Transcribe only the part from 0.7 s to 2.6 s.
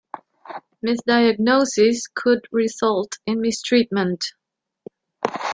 Misdiagnoses could